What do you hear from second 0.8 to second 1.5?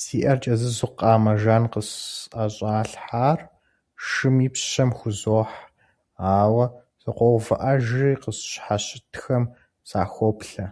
къамэ